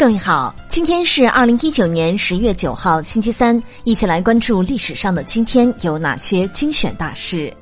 [0.00, 7.52] 各位好，今天是二零一九年十月九号，星期三，一起来关注历史上的今天有哪些精选大事。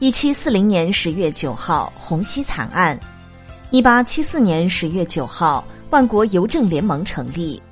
[0.00, 2.98] 一七四零年十月九号，洪熙惨案；
[3.70, 7.62] 一八七四年十月九号，万国邮政联盟成立；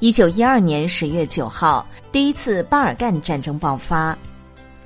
[0.00, 4.12] 一九一二年十月九号，第一次巴尔干战争爆发；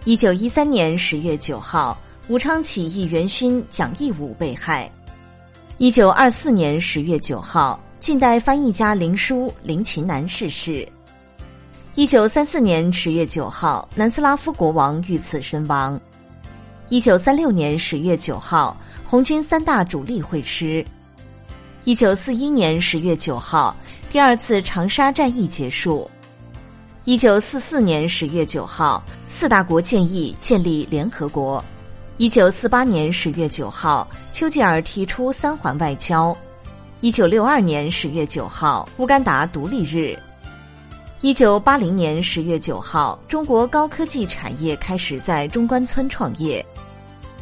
[0.04, 1.98] 一九一三年十月九号，
[2.28, 4.86] 武昌起义元勋蒋义武被害；
[5.78, 7.80] 一九二四年十月九号。
[8.04, 10.86] 近代翻译家林纾、林琴南逝世。
[11.94, 15.98] 一九三四年十月九号，南斯拉夫国王遇刺身亡。
[16.90, 20.84] 一九三六年十月九号，红军三大主力会师。
[21.84, 23.74] 一九四一年十月九号，
[24.12, 26.06] 第二次长沙战役结束。
[27.04, 31.64] 一九四四年十月九号，四大国建议建立联合国。
[32.18, 36.36] 一九四八年十月九号，丘吉尔提出三环外交。
[37.00, 40.18] 一九六二年十月九号，乌干达独立日。
[41.20, 46.64] 一九八零年十月九号，中国高科技产业开始在中关村创业。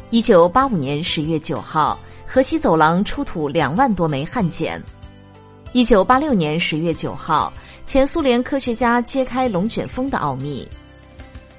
[0.09, 4.81] 一九八五年十月九号，河西走廊出土两万多枚汉简。
[5.71, 7.51] 一九八六年十月九号，
[7.85, 10.67] 前苏联科学家揭开龙卷风的奥秘。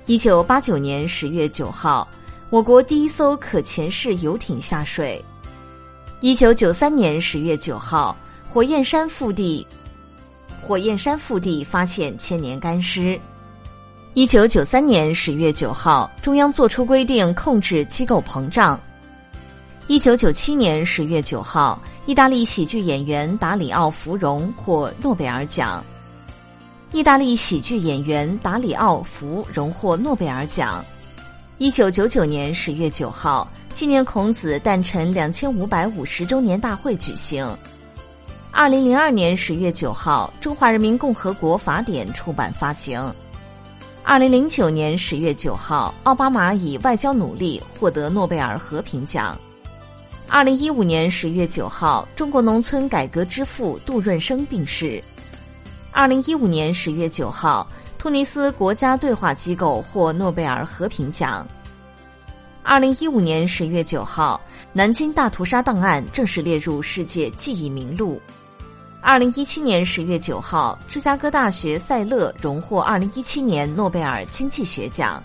[0.04, 2.06] 一九八九年十月九号，
[2.50, 5.24] 我国第一艘可潜式游艇下水。
[6.24, 8.16] 一九九三年十月九号，
[8.48, 9.66] 火焰山腹地，
[10.62, 13.20] 火焰山腹地发现千年干尸。
[14.14, 18.80] 一九九三年十月九号，中央作出规定控制机构膨胀。
[19.86, 25.84] 一九九七年十月九号，意大利喜剧演员达里奥·芙蓉获诺贝尔奖。
[26.92, 30.82] 意大利喜剧演员达里奥·福荣获诺贝尔奖。
[31.58, 37.48] 一九九九年十月九号，纪念孔子诞辰两千五百五十周年大会举行。
[38.50, 43.00] 二零零二年十月九号，《中华人民共和国法典》出版发行。
[44.02, 49.38] 二零零九年十月九号，奥巴马以外交努力获得诺贝尔和平奖。
[50.26, 55.00] 二零一五年十月九号，中国农村改革之父杜润生病逝。
[55.92, 57.64] 二零一五年十月九号。
[58.04, 61.48] 突尼斯国家对话机构获诺贝尔和平奖。
[62.62, 64.38] 二零一五年十月九号，
[64.74, 68.20] 南京大屠杀档案正式列入世界记忆名录。
[69.00, 75.24] 二零一七年十月九号，芝加哥大学塞勒荣获二零一七年诺贝尔经济学奖。